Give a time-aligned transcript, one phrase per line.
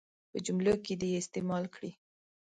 [0.31, 1.91] په جملو کې دې یې استعمال کړي.